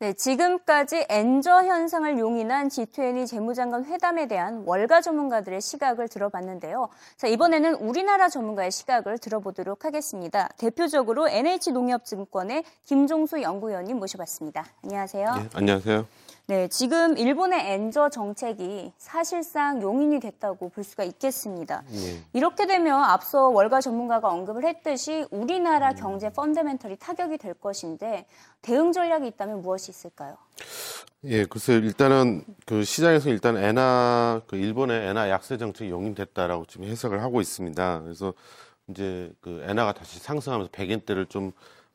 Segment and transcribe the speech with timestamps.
[0.00, 6.88] 네, 지금까지 엔저 현상을 용인한 G20 재무장관 회담에 대한 월가 전문가들의 시각을 들어봤는데요.
[7.18, 10.48] 자, 이번에는 우리나라 전문가의 시각을 들어보도록 하겠습니다.
[10.56, 14.64] 대표적으로 NH농협증권의 김종수 연구위원님 모셔봤습니다.
[14.84, 15.34] 안녕하세요.
[15.34, 16.06] 네, 안녕하세요.
[16.50, 21.84] 네, 지금 일본의 엔저 정책이 사실상 용인이 됐다고 볼 수가 있겠습니다.
[21.92, 22.24] 예.
[22.32, 28.26] 이렇게 되면 앞서 월가 전문가가 언급을 했듯이 우리나라 경제 펀더멘털이 타격이 될 것인데
[28.62, 30.38] 대응 전략이 있다면 무엇이 있을까요?
[31.22, 31.78] 예, 글쎄요.
[31.78, 38.00] 일단은 그 시장에서 일단 엔화 그 일본의 엔화 약세 정책이 용인됐다라고 지금 해석을 하고 있습니다.
[38.02, 38.34] 그래서
[38.88, 41.52] 이제 그 엔화가 다시 상승하면서 100엔대를 좀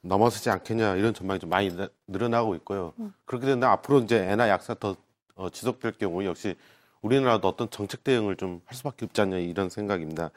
[0.10, 2.94] 넘어서지 않겠냐 이런 전망이 좀 많이 나- 늘어나고 있고요.
[3.26, 4.96] 그렇게 된다면 앞으로 이제 엔화 약세 더
[5.36, 6.56] 어, 지속될 경우 역시
[7.02, 10.32] 우리나라도 어떤 정책 대응을 좀 할 수밖에 없지 않냐 이런 생각입니다.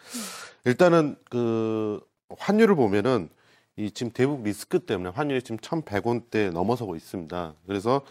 [0.65, 2.01] 일단은 그
[2.39, 3.29] 환율을 보면은
[3.77, 7.55] 이 지금 대북 리스크 때문에 환율이 지금 1,100원대 넘어서고 있습니다.
[7.67, 8.03] 그래서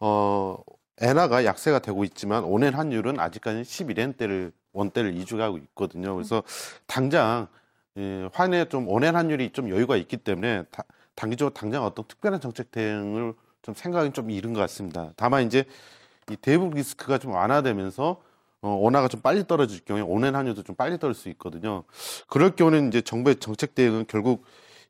[0.00, 0.56] 어
[1.00, 6.14] 엔화가 약세가 되고 있지만 오늘 환율은 아직까지 11엔대를 원대를 이주하고 있거든요.
[6.14, 6.42] 그래서
[6.86, 7.48] 당장
[7.96, 10.84] 예, 환에 좀 오늘 환율이 좀 여유가 있기 때문에 다-
[11.20, 15.12] 단기적으로 당장 어떤 특별한 정책 대응을 좀 생각이 좀 이른 것 같습니다.
[15.16, 15.64] 다만 이제
[16.30, 18.22] 이 대북 리스크가 좀 완화되면서
[18.62, 21.84] 어, 원화가 좀 빨리 떨어질 경우에 오늘 환율도 좀 빨리 떨어질 수 있거든요.
[22.26, 24.44] 그럴 경우는 이제 정부의 정책 대응은 결국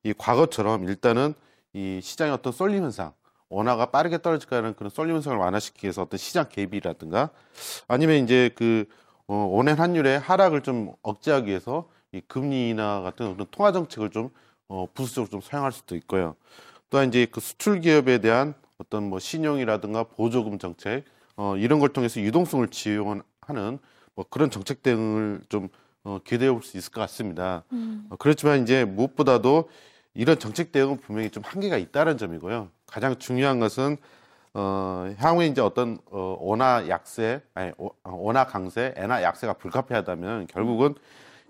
[0.05, 1.35] 이 과거처럼 일단은
[1.73, 3.13] 이 시장의 어떤 쏠림 현상,
[3.49, 7.31] 원화가 빠르게 떨어질까라는 그런 쏠림 현상을 완화시키기 위해서 어떤 시장 개입이라든가
[7.89, 8.85] 아니면 이제 그
[9.27, 14.31] 어, 원화 환율의 하락을 좀 억제하기 위해서 이 금리 인하 같은 어떤 통화 정책을 좀
[14.71, 16.37] 어, 부수적으로 좀 사용할 수도 있고요.
[16.91, 21.05] 또한 이제 그 수출 기업에 대한 어떤 뭐 신용이라든가 보조금 정책
[21.37, 23.79] 어, 이런 걸 통해서 유동성을 지원하는
[24.15, 25.69] 뭐 그런 정책 대응을 좀
[26.05, 27.65] 어, 기대해 볼 수 있을 것 같습니다.
[28.11, 29.69] 어, 그렇지만 이제 무엇보다도
[30.15, 32.69] 이런 정책 대응은 분명히 좀 한계가 있다는 점이고요.
[32.87, 33.97] 가장 중요한 것은
[34.55, 40.47] 어, 향후에 이제 어떤 어, 원화 약세, 아니 오- 어, 원화 강세, 엔화 약세가 불가피하다면
[40.49, 40.95] 결국은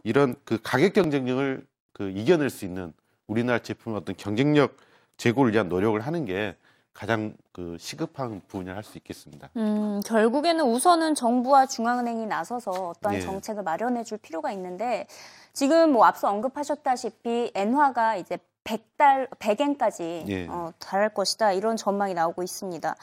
[0.04, 2.92] 이런 그 가격 경쟁력을 그 이겨낼 수 있는
[3.30, 4.76] 우리나라 제품의 어떤 경쟁력
[5.16, 6.56] 제고를 위한 노력을 하는 게
[6.92, 9.48] 가장 그 시급한 부분을 할수 있겠습니다.
[9.56, 13.20] 음, 결국에는 우선은 정부와 중앙은행이 나서서 어떠한 예.
[13.20, 15.06] 정책을 마련해 줄 필요가 있는데
[15.52, 20.47] 지금 뭐 앞서 언급하셨다시피 엔화가 이제 100달 100엔까지 예.
[20.48, 22.97] 어, 달할 것이다 이런 전망이 나오고 있습니다.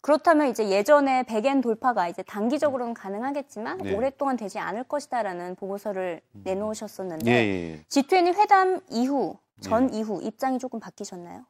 [0.00, 3.94] 그렇다면 이제 예전에 100엔 돌파가 이제 단기적으로는 가능하겠지만 네.
[3.94, 7.80] 오랫동안 되지 않을 것이다라는 보고서를 내놓으셨었는데 예, 예, 예.
[7.88, 11.44] G20 회담 이후 전 이후 입장이 조금 바뀌셨나요?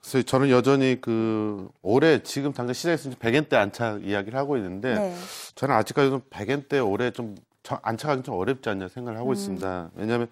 [0.00, 5.16] 그래서 저는 여전히 그 올해 지금 당장 시장에서 100엔대 안착 이야기를 하고 있는데 네.
[5.54, 9.20] 저는 아직까지도 100엔대 올해 좀 저- 안착하기 좀 어렵지 않냐 생각을 음.
[9.20, 9.90] 하고 있습니다.
[9.94, 10.28] 왜냐하면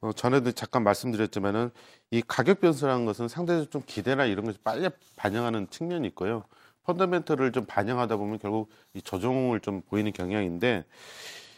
[0.00, 1.70] 어, 전에도 잠깐 말씀드렸지만은
[2.10, 6.44] 이 가격 변수라는 것은 상대적으로 좀 기대나 이런 것이 빨리 반영하는 측면이 있고요.
[6.84, 10.84] 펀더멘털을 좀 반영하다 보면 결국 이 조정을 좀 보이는 경향인데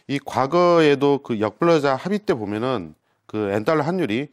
[0.07, 2.93] 이 과거에도 그 역블러자 합의 때 보면은
[3.25, 4.27] 그 엔달러 환율이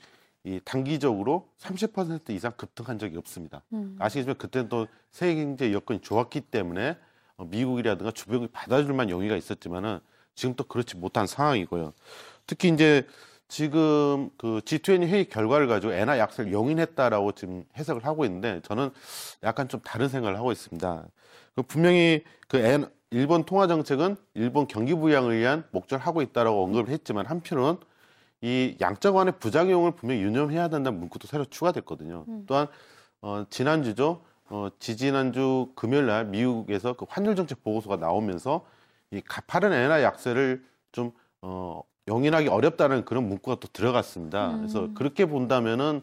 [0.44, 3.62] 이 단기적으로 30% 이상 급등한 적이 없습니다.
[3.72, 3.96] 음.
[3.98, 6.96] 아시겠지만 그때는 또 세계 경제 여건이 좋았기 때문에
[7.36, 10.00] 어, 미국이라든가 주변이 받아줄 만한 용의가 있었지만은
[10.34, 11.92] 지금 또 그렇지 못한 상황이고요.
[12.46, 13.06] 특히 이제
[13.46, 18.90] 지금 그 G20 회의 결과를 가지고 엔화 약세를 용인했다라고 지금 해석을 하고 있는데 저는
[19.42, 21.06] 약간 좀 다른 생각을 하고 있습니다.
[21.54, 26.88] 그 분명히 그 엔, 일본 통화 정책은 일본 경기 부양을 위한 목적을 하고 있다라고 언급을
[26.88, 27.76] 했지만 한편은
[28.42, 32.26] 이 양적 완의 부작용을 분명히 유념해야 된다는 문구도 새로 추가됐거든요.
[32.46, 32.66] 또한
[33.20, 34.22] 어, 지난주죠.
[34.50, 38.66] 어, 지지난주 금요일 날 미국에서 그 환율 정책 보고서가 나오면서
[39.12, 44.56] 이 가파른 엔화 약세를 좀 어, 용인하기 어렵다는 그런 문구가 또 들어갔습니다.
[44.56, 46.02] 그래서 그렇게 본다면은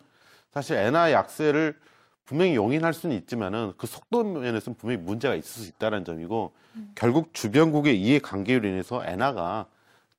[0.51, 1.77] 사실 엔화 약세를
[2.23, 6.53] 분명히 용인할 수는 있지만은 그 속도 면에서는 분명히 문제가 있을 수 있다는 점이고
[6.95, 9.65] 결국 주변국의 이해 관계로 인해서 엔화가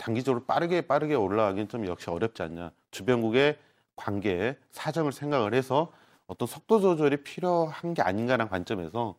[0.00, 2.72] 단기적으로 빠르게 빠르게 올라가기는 좀 역시 어렵지 않냐.
[2.91, 3.59] 주변국의
[3.97, 5.93] 관계에 사정을 생각을 해서
[6.31, 9.16] 어떤 속도 조절이 필요한 게 아닌가라는 관점에서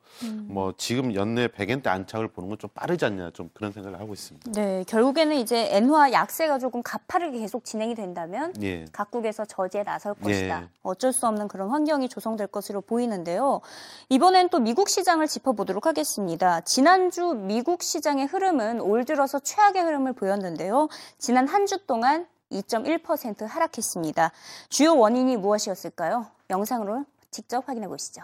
[0.47, 4.51] 뭐 지금 연내 100엔대 안착을 보는 건 좀 빠르지 않냐 좀 그런 생각을 하고 있습니다.
[4.51, 8.85] 네, 결국에는 이제 엔화 약세가 조금 가파르게 계속 진행이 된다면 예.
[8.91, 10.61] 각국에서 저지에 나설 것이다.
[10.61, 10.67] 예.
[10.83, 13.61] 어쩔 수 없는 그런 환경이 조성될 것으로 보이는데요.
[14.09, 16.61] 이번엔 또 미국 시장을 짚어보도록 하겠습니다.
[16.61, 20.87] 지난주 미국 시장의 흐름은 올 들어서 최악의 흐름을 보였는데요.
[21.17, 24.31] 지난 한 주 동안 2.1% 하락했습니다.
[24.69, 26.27] 주요 원인이 무엇이었을까요?
[26.49, 28.23] 영상으로 직접 확인해 보시죠.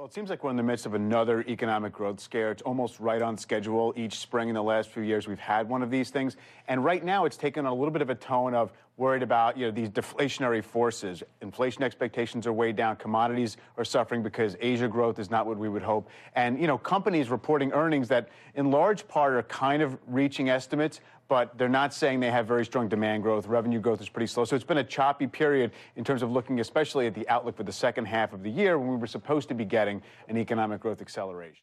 [0.00, 2.50] Well, it seems like we're in the midst of another economic growth scare.
[2.50, 3.92] It's almost right on schedule.
[3.98, 6.38] Each spring in the last few years, we've had one of these things.
[6.68, 9.66] And right now, it's taken a little bit of a tone of worried about you
[9.66, 11.22] know these deflationary forces.
[11.42, 12.96] Inflation expectations are way down.
[12.96, 16.08] Commodities are suffering because Asia growth is not what we would hope.
[16.34, 21.02] And you know companies reporting earnings that, in large part, are kind of reaching estimates,
[21.30, 23.46] but they're not saying they have very strong demand growth.
[23.46, 24.44] Revenue growth is pretty slow.
[24.44, 27.62] So it's been a choppy period in terms of looking, especially at the outlook for
[27.62, 30.80] the second half of the year when we were supposed to be getting an economic
[30.80, 31.62] growth acceleration.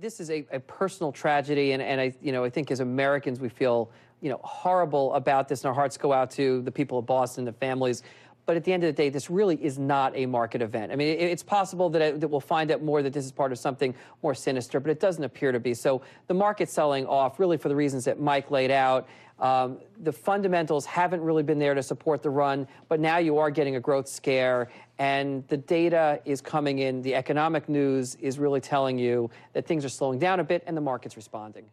[0.00, 3.38] this is a, a personal tragedy, and, and I, you know, I think as Americans
[3.38, 3.90] we feel,
[4.20, 7.44] you know, horrible about this, and our hearts go out to the people of Boston,
[7.44, 8.02] the families.
[8.46, 10.92] But at the end of the day, this really is not a market event.
[10.92, 13.50] I mean, it's possible that, it, that we'll find out more that this is part
[13.50, 15.74] of something more sinister, but it doesn't appear to be.
[15.74, 19.08] So the market's selling off really for the reasons that Mike laid out.
[19.40, 23.50] Um, the fundamentals haven't really been there to support the run, but now you are
[23.50, 24.68] getting a growth scare,
[24.98, 27.02] and the data is coming in.
[27.02, 30.74] The economic news is really telling you that things are slowing down a bit, and
[30.74, 31.66] the market's responding.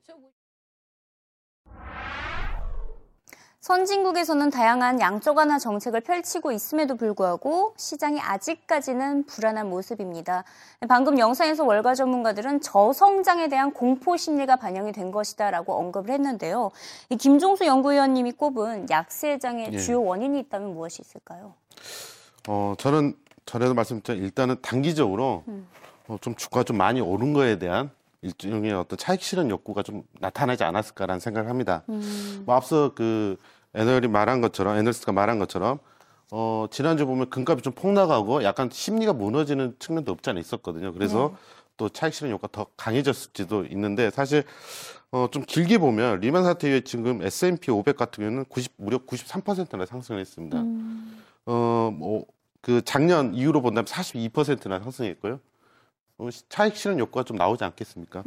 [3.63, 10.43] 선진국에서는 다양한 양적 완화 정책을 펼치고 있음에도 불구하고 시장이 아직까지는 불안한 모습입니다.
[10.89, 16.71] 방금 영상에서 월가 전문가들은 저성장에 대한 공포 심리가 반영이 된 것이다라고 언급을 했는데요.
[17.09, 19.77] 이 김종수 연구위원님이 꼽은 약세장의 예.
[19.77, 21.53] 주요 원인이 있다면 무엇이 있을까요?
[22.49, 25.45] 어, 저는 전에도 말씀드렸지만 일단은 단기적으로
[26.09, 27.91] 어, 좀 주가가 좀 많이 오른 거에 대한
[28.23, 31.83] 일종의 어떤 차익 실현 욕구가 좀 나타나지 않았을까라는 생각을 합니다.
[32.45, 33.37] 뭐 앞서 그
[33.75, 35.79] 애널이 말한 것처럼 애널리스트가 말한 것처럼
[36.31, 40.93] 어, 지난주 보면 금값이 좀 폭락하고 약간 심리가 무너지는 측면도 없지 않아 있었거든요.
[40.93, 41.35] 그래서
[41.77, 44.43] 또 차익 실현 효과가 더 강해졌을지도 있는데 사실
[45.11, 49.85] 어, 좀 길게 보면 리만 사태 이후에 지금 S&P 500 같은 경우는 90, 무려 93%나
[49.85, 50.63] 상승을 했습니다.
[51.45, 52.25] 어, 뭐,
[52.61, 55.39] 그 작년 이후로 본다면 42%나 상승했고요.
[56.17, 58.23] 어, 시- 차익 실현 효과가 좀 나오지 않겠습니까?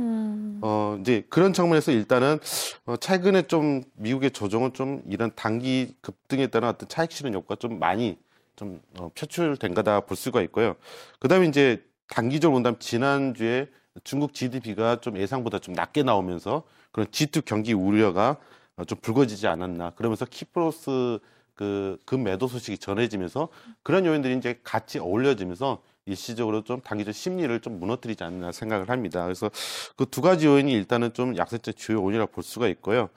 [0.63, 2.39] 어, 이제 그런 측면에서 일단은
[2.85, 7.79] 어, 최근에 좀 미국의 조정은 좀 이런 단기 급등에 따른 어떤 차익 실현 효과가 좀
[7.79, 8.19] 많이
[8.57, 10.75] 좀 어, 표출된 거다 볼 수가 있고요.
[11.21, 13.69] 그 다음에 이제 단기적으로 본다면 지난주에
[14.05, 18.37] 중국 GDP가 좀 예상보다 좀 낮게 나오면서 그런 G2 경기 우려가
[18.77, 19.91] 어, 좀 불거지지 않았나.
[19.91, 21.19] 그러면서 키프로스
[21.55, 23.49] 그 금매도 소식이 전해지면서
[23.83, 25.81] 그런 요인들이 이제 같이 어울려지면서
[26.17, 29.25] 일시적으로 좀 단기적 심리를 좀 무너뜨리지 않나 생각을 합니다.
[29.25, 29.51] 그래서
[29.97, 33.11] 그 두 가지 요인이 일단은 좀 약세적 주요 원인이라고 볼 수가 있고요.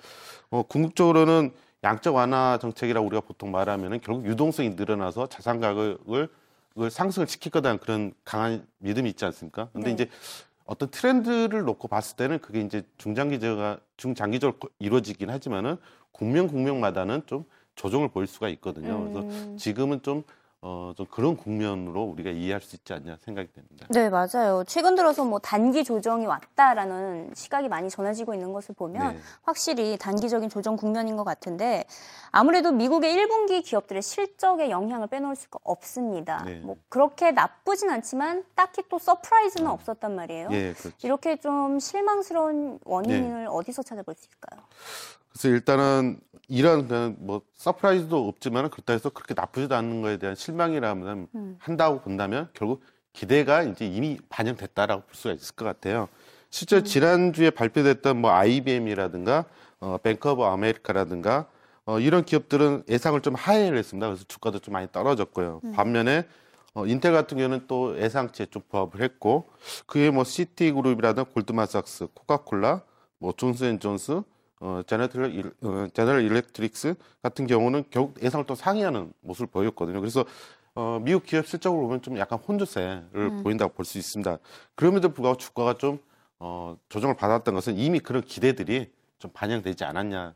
[0.49, 1.53] 어, 궁극적으로는
[1.83, 6.27] 양적 완화 정책이라고 우리가 보통 말하면은 결국 유동성이 늘어나서 자산 가격을
[6.89, 9.69] 상승을 시킬 거다는 그런 강한 믿음이 있지 않습니까?
[9.71, 9.93] 근데 네.
[9.93, 10.09] 이제
[10.65, 15.77] 어떤 트렌드를 놓고 봤을 때는 그게 이제 중장기적으로 중장기적으로 이루어지긴 하지만은
[16.11, 17.45] 국면 국면마다는 좀
[17.75, 18.99] 조정을 보일 수가 있거든요.
[18.99, 19.55] 그래서 음.
[19.57, 20.23] 지금은 좀
[20.61, 23.87] 어, 좀 그런 국면으로 우리가 이해할 수 있지 않냐 생각이 됩니다.
[23.91, 24.65] 네, 맞아요.
[24.67, 29.19] 최근 들어서 뭐 단기 조정이 왔다라는 시각이 많이 전해지고 있는 것을 보면 네.
[29.43, 31.85] 확실히 단기적인 조정 국면인 것 같은데
[32.31, 36.43] 아무래도 미국의 1분기 기업들의 실적에 영향을 빼놓을 수가 없습니다.
[36.43, 36.59] 네.
[36.59, 40.49] 뭐 그렇게 나쁘진 않지만 딱히 또 surprise는 없었단 말이에요.
[40.51, 40.97] 예, 그렇죠.
[41.03, 44.61] 이렇게 좀 실망스러운 원인을 어디서 찾아볼 수 있을까요?
[45.29, 51.27] 그래서 일단은 이런 그냥 뭐 surprise도 없지만 그렇다 해서 그렇게 나쁘지도 않은 거에 대한 실망이라면
[51.59, 52.81] 한다고 본다면 결국
[53.13, 56.09] 기대가 이제 이미 반영됐다라고 볼 수가 있을 것 같아요.
[56.49, 59.45] 실제 지난주에 발표됐던 뭐 IBM이라든가
[59.79, 61.47] 어, 뱅크 오브 아메리카라든가
[61.85, 64.07] 어, 이런 기업들은 예상을 좀 하회를 했습니다.
[64.07, 65.61] 그래서 주가도 좀 많이 떨어졌고요.
[65.73, 66.25] 반면에
[66.73, 69.49] 어, 인텔 같은 경우는 또 예상치에 좀 부합을 했고
[69.85, 72.81] 그게 뭐 시티그룹이라든가 골드만삭스, 코카콜라,
[73.17, 74.21] 뭐 존스앤존스,
[74.59, 79.99] 어, 제너럴, 일, 어, 제너럴 일렉트릭스 같은 경우는 결국 예상을 또 상회하는 모습을 보였거든요.
[79.99, 80.25] 그래서
[80.75, 84.37] 어, 미국 기업 실적을 보면 좀 약간 혼조세를 보인다고 볼 수 있습니다.
[84.75, 85.99] 그럼에도 불구하고 주가가 좀
[86.39, 90.33] 어, 조정을 받았던 것은 이미 그런 기대들이 좀 반영되지 않았냐 어,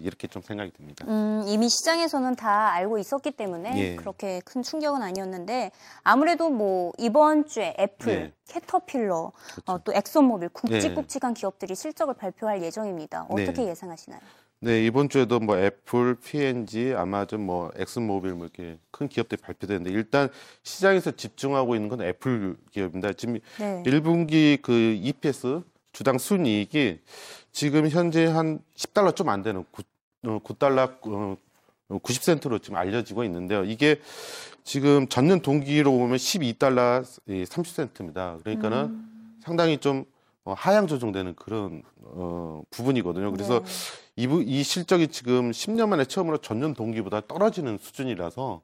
[0.00, 1.04] 이렇게 좀 생각이 듭니다.
[1.08, 3.96] 음, 이미 시장에서는 다 알고 있었기 때문에 예.
[3.96, 5.70] 그렇게 큰 충격은 아니었는데
[6.02, 8.32] 아무래도 뭐 이번 주에 애플, 네.
[8.48, 9.32] 캐터필러,
[9.66, 10.52] 어, 또 엑소모빌 네.
[10.52, 13.26] 굵직굵직한 기업들이 실적을 발표할 예정입니다.
[13.28, 13.68] 어떻게 네.
[13.70, 14.20] 예상하시나요?
[14.62, 20.28] 네, 이번 주에도 뭐 애플, P&G, 아마존, 뭐 엑슨모빌 뭐 이렇게 큰 기업들이 발표되는데 일단
[20.62, 23.14] 시장에서 집중하고 있는 건 애플 기업입니다.
[23.14, 23.82] 지금 네.
[23.86, 27.00] 1분기 그 EPS 주당 순이익이
[27.52, 29.82] 지금 현재 한 10달러 좀 안 되는 9,
[30.26, 31.36] 어, 9달러 어,
[31.88, 33.64] 90센트로 지금 알려지고 있는데요.
[33.64, 34.00] 이게
[34.62, 38.40] 지금 전년 동기로 보면 12달러 30센트입니다.
[38.42, 39.04] 그러니까는
[39.42, 40.04] 상당히 좀
[40.44, 43.30] 어, 하향 조정되는 그런 어, 부분이거든요.
[43.32, 43.62] 그래서
[44.16, 48.62] 이, 부- 이 실적이 지금 10년 만에 처음으로 전년 동기보다 떨어지는 수준이라서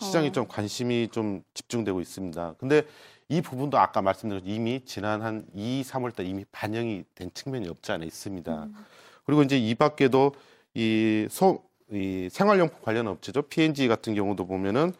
[0.00, 2.54] 시장이 좀 관심이 좀 집중되고 있습니다.
[2.58, 2.82] 근데
[3.30, 7.92] 이 부분도 아까 말씀드린 이미 지난 한 2, 3월 달 이미 반영이 된 측면이 없지
[7.92, 8.68] 않아 있습니다.
[9.26, 10.32] 그리고 이제 이 밖에도
[10.74, 13.42] 이 소, 이 생활용품 관련 업체죠.
[13.42, 14.94] P&G 같은 경우도 보면은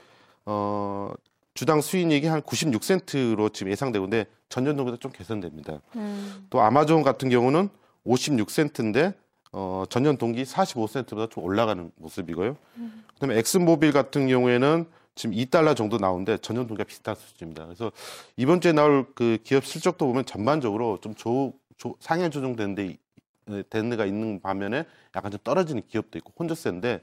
[0.44, 1.12] 어,
[1.54, 5.80] 주당 수익률이 한 96센트로 지금 예상되고 있는데 전년 동기보다 좀 개선됩니다.
[6.50, 7.70] 또 아마존 같은 경우는
[8.06, 9.14] 56센트인데
[9.52, 12.56] 어, 전년 동기 45센트보다 좀 올라가는 모습이고요.
[13.14, 14.87] 그다음에 엑슨모빌 같은 경우에는
[15.19, 17.65] 지금 2달러 정도 나오는데 전년 동기가 비슷한 수준입니다.
[17.67, 17.91] 그래서
[18.37, 22.97] 이번 주에 나올 그 기업 실적도 보면 전반적으로 좀 조, 조, 상향 조정되는 데
[23.69, 24.85] 되는 데가 있는 반면에
[25.17, 27.03] 약간 좀 떨어지는 기업도 있고 혼조세인데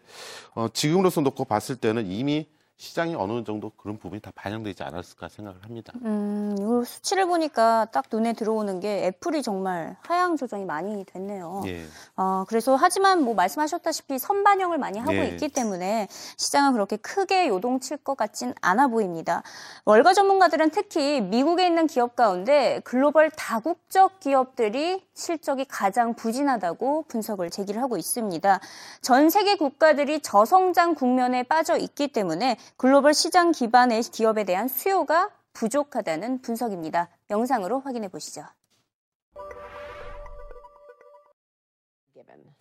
[0.53, 5.63] 어, 지금으로서 놓고 봤을 때는 이미 시장이 어느 정도 그런 부분이 다 반영되지 않았을까 생각을
[5.63, 5.93] 합니다.
[6.03, 11.63] 음, 이 수치를 보니까 딱 눈에 들어오는 게 애플이 정말 하향 조정이 많이 됐네요.
[11.67, 11.85] 예.
[12.17, 15.29] 어, 그래서 하지만 뭐 말씀하셨다시피 선반영을 많이 하고 네.
[15.29, 19.41] 있기 때문에 시장은 그렇게 크게 요동칠 것 같진 않아 보입니다.
[19.85, 27.81] 월가 전문가들은 특히 미국에 있는 기업 가운데 글로벌 다국적 기업들이 실적이 가장 부진하다고 분석을 제기를
[27.81, 28.59] 하고 있습니다.
[29.01, 36.41] 전 세계 국가들이 저성장 국면에 빠져 있기 때문에 글로벌 시장 기반의 기업에 대한 수요가 부족하다는
[36.41, 37.09] 분석입니다.
[37.29, 38.43] 영상으로 확인해 보시죠.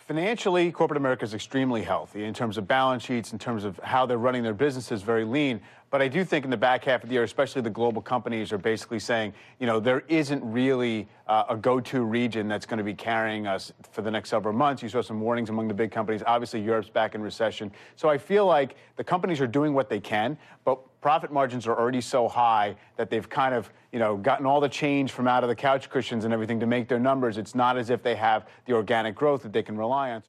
[0.07, 4.05] Financially, corporate America is extremely healthy in terms of balance sheets, in terms of how
[4.05, 5.63] they're running their businesses, very lean.
[5.95, 8.53] But I do think in the back half of the year, especially the global companies
[8.53, 12.79] are basically saying, you know, there isn't really uh, a go to region that's going
[12.79, 14.83] to be carrying us for the next several months.
[14.83, 16.25] You saw some warnings among the big companies.
[16.27, 17.71] Obviously, Europe's back in recession.
[17.95, 21.79] So I feel like the companies are doing what they can, but profit margins are
[21.79, 25.45] already so high that they've kind of, you know, gotten all the change from out
[25.45, 27.39] of the couch cushions and everything to make their numbers.
[27.39, 30.25] It's not as if they have the organic growth that they can rely on.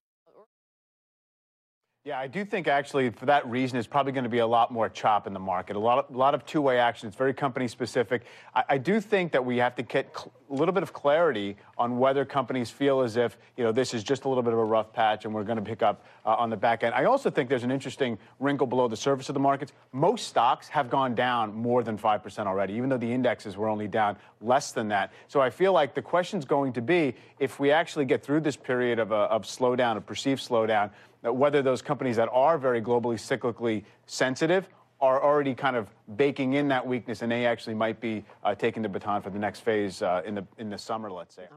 [2.05, 4.69] Yeah, I do think actually for that reason, it's probably going to be a lot
[4.69, 5.75] more chop in the market.
[5.75, 7.07] A lot of, a lot of two-way action.
[7.07, 8.25] It's very company specific.
[8.53, 10.15] I, I do think that we have to get
[10.47, 14.03] a little bit of clarity on whether companies feel as if you know this is
[14.03, 16.35] just a little bit of a rough patch and we're going to pick up uh,
[16.35, 16.93] on the back end.
[16.93, 19.71] I also think there's an interesting wrinkle below the surface of the markets.
[19.91, 23.67] Most stocks have gone down more than five percent already, even though the indexes were
[23.67, 25.11] only down less than that.
[25.27, 28.55] So I feel like the question's going to be if we actually get through this
[28.55, 30.91] period of, a, of slowdown, a perceived slowdown
[31.33, 34.67] whether those companies that are very globally cyclically sensitive
[35.01, 38.81] are already kind of baking in that weakness and they actually might be uh, taking
[38.81, 41.47] the baton for the next phase uh, in the in the summer, let's say.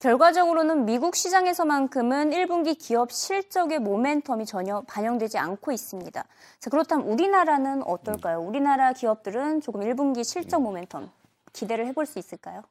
[0.00, 6.24] 결과적으로는 미국 시장에서만큼은 1분기 기업 실적의 모멘텀이 전혀 반영되지 않고 있습니다.
[6.60, 8.38] 자, 그렇다면 우리나라는 어떨까요?
[8.38, 11.08] 우리나라 기업들은 조금 1분기 실적 모멘텀
[11.52, 12.62] 기대를 해볼 수 있을까요?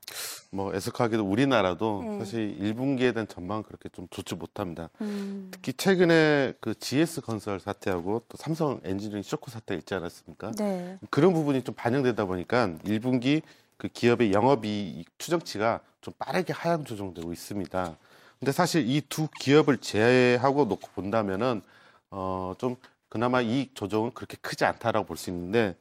[0.52, 2.20] 뭐 애석하게도 우리나라도 네.
[2.20, 4.90] 사실 1분기에 대한 전망은 그렇게 좀 좋지 못합니다.
[5.02, 10.52] 음, 특히 최근에 그 GS 건설 사태하고 또 삼성 엔지니어링 쇼크 사태가 있지 않았습니까?
[10.52, 10.98] 네.
[11.10, 13.42] 그런 부분이 좀 반영되다 보니까 1분기
[13.78, 17.98] 그 기업의 영업이익 추정치가 좀 빠르게 하향 조정되고 있습니다.
[18.40, 21.62] 근데 사실 이 두 기업을 제외하고 놓고 본다면은
[22.10, 22.76] 어좀
[23.10, 25.76] 그나마 이익 조정은 그렇게 크지 않다라고 볼 수 있는데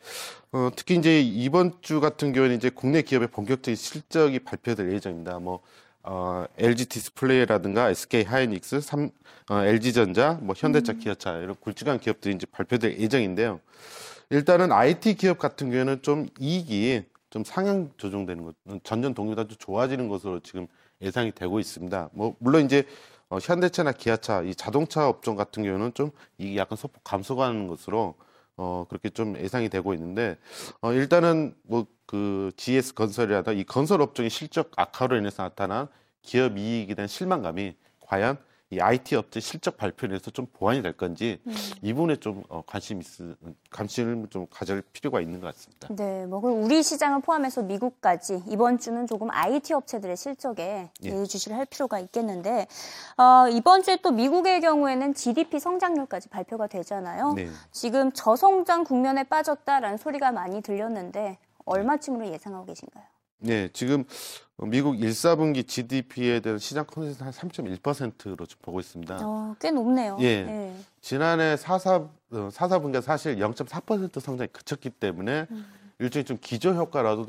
[0.52, 5.38] 어 특히 이제 이번 주 같은 경우에는 이제 국내 기업의 본격적인 실적이 발표될 예정입니다.
[5.38, 5.60] 뭐
[6.08, 9.10] 어, LG 디스플레이라든가 SK 하이닉스, 삼,
[9.50, 13.60] 어, LG전자, 뭐 현대차, 기아차 이런 굵직한 기업들이 이제 발표될 예정인데요.
[14.30, 18.54] 일단은 IT 기업 같은 경우에는 좀 이익이 좀 상향 조정되는 것,
[18.84, 20.68] 전년 동기보다 좀 좋아지는 것으로 지금
[21.02, 22.10] 예상이 되고 있습니다.
[22.12, 22.84] 뭐 물론 이제
[23.28, 28.14] 어, 현대차나 기아차, 이 자동차 업종 같은 경우는 좀 이게 약간 소폭 감소가는 것으로
[28.56, 30.38] 어 그렇게 좀 예상이 되고 있는데
[30.80, 35.88] 어 일단은 뭐 그 GS 건설이라다 이 건설 업종의 실적 악화로 인해서 나타난
[36.22, 38.38] 기업 이익에 대한 실망감이 과연
[38.70, 41.40] 이 IT 업체 실적 발표에 대해서 좀 보완이 될 건지
[41.82, 43.06] 이 부분에 좀 어, 관심 있
[43.70, 45.88] 관심을 좀 가질 필요가 있는 것 같습니다.
[45.90, 51.08] 네, 뭐 우리 시장을 포함해서 미국까지 이번 주는 조금 IT 업체들의 실적에 예.
[51.08, 52.66] 예의주시를 할 필요가 있겠는데
[53.16, 57.34] 어, 이번 주에 또 미국의 경우에는 GDP 성장률까지 발표가 되잖아요.
[57.34, 57.48] 네.
[57.70, 63.15] 지금 저성장 국면에 빠졌다라는 소리가 많이 들렸는데 얼마쯤으로 예상하고 계신가요?
[63.38, 64.04] 네, 지금
[64.58, 69.18] 미국 1, 4분기 GDP에 대한 시장 컨센서스 한 3.1%로 지금 보고 있습니다.
[69.22, 70.16] 어, 꽤 높네요.
[70.20, 70.42] 예.
[70.44, 70.76] 네.
[71.02, 75.46] 지난해 4, 4, 어, 4, 4분기가 사실 0.4% 성장이 그쳤기 때문에
[75.98, 77.26] 일종의 좀 기저 효과라도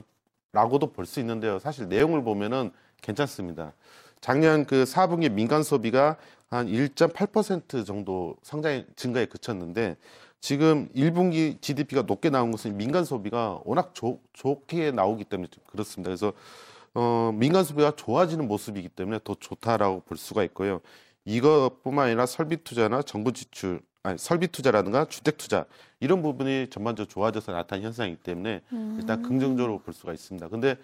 [0.54, 1.60] 라고도 볼 수 있는데요.
[1.60, 2.72] 사실 내용을 보면은
[3.02, 3.74] 괜찮습니다.
[4.22, 6.16] 작년 그 4분기 민간 소비가
[6.50, 9.98] 한 1.8% 정도 성장이 증가에 그쳤는데
[10.40, 16.10] 지금 1분기 GDP가 높게 나온 것은 민간 소비가 워낙 좋- 좋게 나오기 때문에 좀 그렇습니다.
[16.10, 16.34] 그래서
[16.94, 20.82] 어, 민간 소비가 좋아지는 모습이기 때문에 더 좋다라고 볼 수가 있고요.
[21.26, 25.66] 이것뿐만 아니라 설비 투자나 정부 지출, 아니, 설비 투자라든가 주택 투자
[26.00, 28.62] 이런 부분이 전반적으로 좋아져서 나타난 현상이기 때문에
[29.00, 30.48] 일단 긍정적으로 볼 수가 있습니다.
[30.48, 30.78] 근데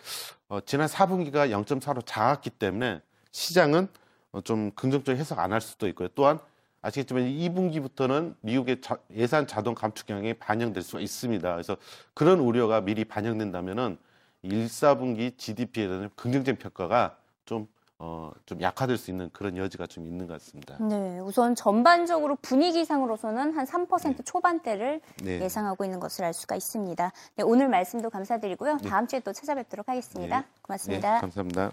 [0.49, 3.87] 어, 지난 4분기가 0.4로 작았기 때문에 시장은
[4.33, 6.09] 어, 좀 긍정적인 해석 안 할 수도 있고요.
[6.15, 6.39] 또한
[6.83, 11.51] 아시겠지만 2분기부터는 미국의 자- 예산 자동 감축 경향이 반영될 수가 있습니다.
[11.53, 11.77] 그래서
[12.13, 13.97] 그런 우려가 미리 반영된다면은
[14.43, 17.67] 1, 4분기 GDP에 대한 긍정적인 평가가 좀,
[17.99, 20.77] 어, 좀 약화될 수 있는 그런 여지가 좀 있는 것 같습니다.
[20.81, 25.39] 네, 우선 전반적으로 분위기상으로서는 한3% 초반대를 네.
[25.39, 27.11] 예상하고 있는 것을 알 수가 있습니다.
[27.37, 28.79] 네, 오늘 말씀도 감사드리고요.
[28.79, 30.41] 다음 주에 또 찾아뵙도록 하겠습니다.
[30.41, 30.45] 네.
[30.61, 31.13] 고맙습니다.
[31.15, 31.71] 네, 감사합니다.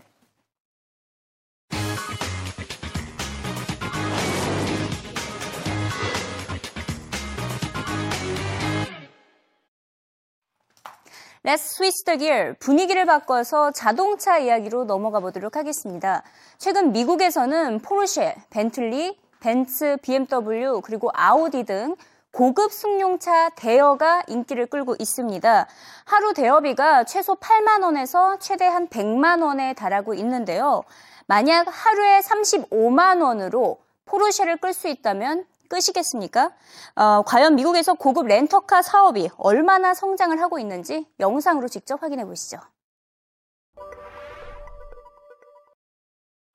[11.43, 12.55] Let's switch the gear.
[12.61, 16.23] 분위기를 바꿔서 자동차 이야기로 넘어가 보도록 하겠습니다.
[16.59, 21.97] 최근 미국에서는 포르쉐, 벤틀리, 벤츠, BMW, 그리고 아우디 등
[22.31, 25.67] 고급 승용차 대여가 인기를 끌고 있습니다.
[26.05, 30.83] 하루 대여비가 최소 8만 원에서 최대 한 100만 원에 달하고 있는데요.
[31.27, 36.51] 만약 하루에 35만 원으로 포르쉐를 끌 수 있다면 끝이겠습니까?
[36.97, 42.59] 어, 과연 미국에서 고급 렌터카 사업이 얼마나 성장을 하고 있는지 영상으로 직접 확인해 보시죠.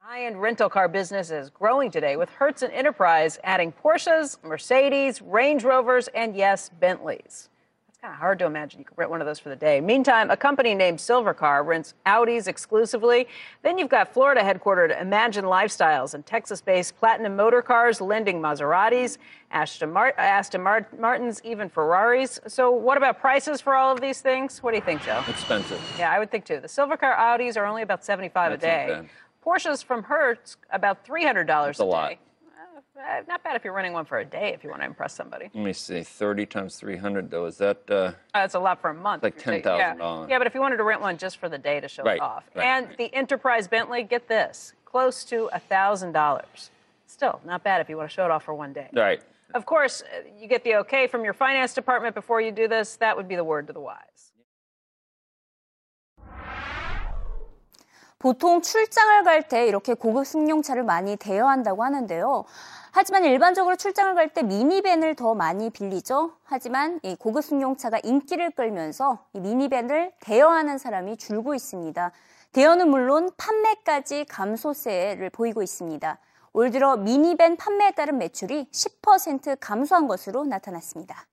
[0.04, 5.66] High-end rental car business is growing today with Hertz and Enterprise adding Porsches, Mercedes, Range
[5.66, 7.50] Rovers, and yes, Bentleys.
[7.96, 9.80] It's kind of hard to imagine you could rent one of those for the day.
[9.80, 13.26] Meantime, a company named Silvercar rents Audis exclusively.
[13.64, 19.18] Then you've got Florida headquartered Imagine Lifestyles and Texas-based Platinum Motor Cars lending Maseratis,
[19.50, 22.38] Aston, Mart- Aston Mart- Martins, even Ferraris.
[22.48, 24.62] So what about prices for all of these things?
[24.62, 25.24] What do you think, Joe?
[25.30, 25.82] Expensive.
[25.98, 26.60] Yeah, I would think too.
[26.60, 29.08] The silver car Audis are only about 75 That's a day.
[29.42, 32.16] Porsches from Hertz about $300 That's a a lot.
[32.98, 35.14] Uh, not bad if you're renting one for a day if you want to impress
[35.14, 35.50] somebody.
[35.54, 36.02] Let me see.
[36.02, 37.46] 30 times 300, though.
[37.46, 37.78] Is that.
[37.90, 39.22] Uh, Uh, That's a lot for a month.
[39.24, 39.96] Like if you're saying- yeah.
[39.96, 40.30] $10,000.
[40.30, 42.16] Yeah, but if you wanted to rent one just for the day to show Right,
[42.18, 42.46] it off.
[42.56, 42.98] right, and right.
[42.98, 46.70] the Enterprise Bentley, get this, close to $1,000.
[47.08, 48.90] Still, not bad if you want to show it off for one day.
[48.94, 49.22] right.
[49.54, 52.96] Of course, uh, you get the okay from your finance department before you do this.
[52.98, 54.34] That would be the word to the wise.
[58.26, 62.46] 보통 출장을 갈 때 이렇게 고급 승용차를 많이 대여한다고 하는데요.
[62.92, 66.32] 하지만 일반적으로 출장을 갈 때 미니밴을 더 많이 빌리죠.
[66.44, 72.12] 하지만 이 고급 승용차가 인기를 끌면서 이 미니밴을 대여하는 사람이 줄고 있습니다.
[72.52, 76.18] 대여는 물론 판매까지 감소세를 보이고 있습니다.
[76.54, 81.28] 올 들어 미니밴 판매에 따른 매출이 10% 감소한 것으로 나타났습니다.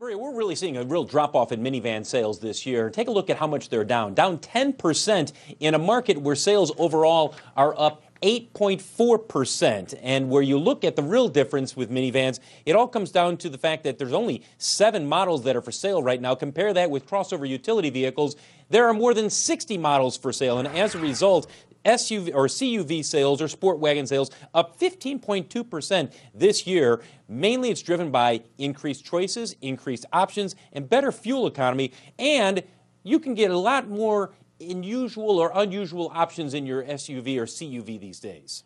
[0.00, 2.90] Maria, we're really seeing a real drop off in minivan sales this year.
[2.90, 4.12] Take a look at how much they're down.
[4.12, 9.98] Down 10% in a market where sales overall are up 8.4%.
[10.02, 13.48] And where you look at the real difference with minivans, it all comes down to
[13.48, 16.34] the fact that there's only seven models that are for sale right now.
[16.34, 18.34] Compare that with crossover utility vehicles.
[18.70, 20.58] There are more than 60 models for sale.
[20.58, 21.48] And as a result,
[21.84, 27.02] SUV or CUV sales or sport wagon sales up 15.2% this year.
[27.28, 31.92] Mainly it's driven by increased choices, increased options, and better fuel economy.
[32.18, 32.62] And
[33.02, 38.00] you can get a lot more unusual or unusual options in your SUV or CUV
[38.00, 38.64] these days.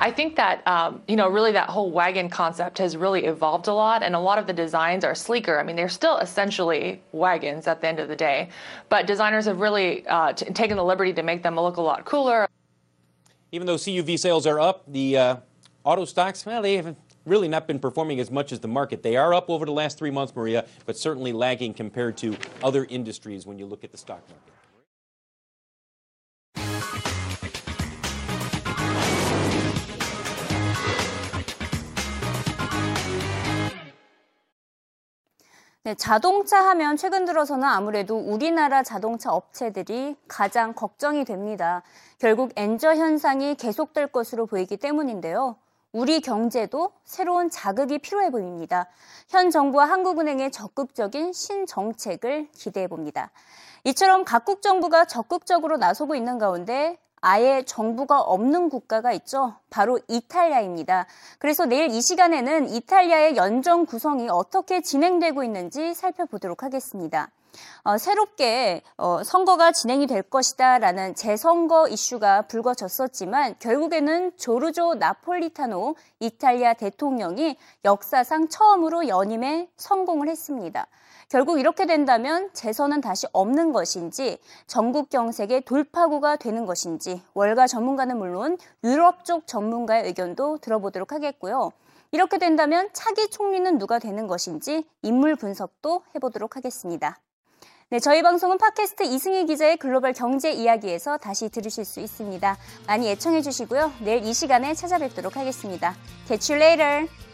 [0.00, 3.74] I think that um, you know really that whole wagon concept has really evolved a
[3.74, 5.58] lot, and a lot of the designs are sleeker.
[5.58, 8.48] I mean, they're still essentially wagons at the end of the day,
[8.88, 12.04] but designers have really uh, t- taken the liberty to make them look a lot
[12.04, 12.48] cooler.
[13.50, 15.36] Even though CUV sales are up, the uh,
[15.84, 19.02] auto stocks, well, they haven't really not been performing as much as the market.
[19.02, 22.84] They are up over the last three months, Maria, but certainly lagging compared to other
[22.86, 24.57] industries when you look at the stock market.
[35.88, 41.82] 네, 자동차 하면 최근 들어서는 아무래도 우리나라 자동차 업체들이 가장 걱정이 됩니다.
[42.18, 45.56] 결국 엔저 현상이 계속될 것으로 보이기 때문인데요.
[45.92, 48.86] 우리 경제도 새로운 자극이 필요해 보입니다.
[49.28, 53.30] 현 정부와 한국은행의 적극적인 신정책을 기대해 봅니다.
[53.84, 59.54] 이처럼 각국 정부가 적극적으로 나서고 있는 가운데 아예 정부가 없는 국가가 있죠.
[59.70, 61.06] 바로 이탈리아입니다.
[61.38, 67.30] 그래서 내일 이 시간에는 이탈리아의 연정 구성이 어떻게 진행되고 있는지 살펴보도록 하겠습니다.
[67.82, 77.56] 어, 새롭게 어, 선거가 진행이 될 것이다라는 재선거 이슈가 불거졌었지만 결국에는 조르조 나폴리타노 이탈리아 대통령이
[77.84, 80.86] 역사상 처음으로 연임에 성공을 했습니다.
[81.28, 88.56] 결국 이렇게 된다면 재선은 다시 없는 것인지 전국 경색의 돌파구가 되는 것인지 월가 전문가는 물론
[88.82, 91.72] 유럽 쪽 전문가의 의견도 들어보도록 하겠고요.
[92.12, 97.18] 이렇게 된다면 차기 총리는 누가 되는 것인지 인물 분석도 해보도록 하겠습니다.
[97.90, 102.56] 네, 저희 방송은 팟캐스트 이승희 기자의 글로벌 경제 이야기에서 다시 들으실 수 있습니다.
[102.86, 103.92] 많이 애청해 주시고요.
[104.00, 105.94] 내일 이 시간에 찾아뵙도록 하겠습니다.
[106.26, 107.27] Catch you later.